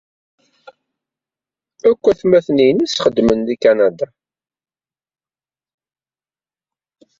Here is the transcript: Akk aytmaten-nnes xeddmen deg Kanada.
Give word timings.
Akk 1.89 2.03
aytmaten-nnes 2.09 2.91
xeddmen 3.03 3.39
deg 3.47 3.59
Kanada. 3.63 4.07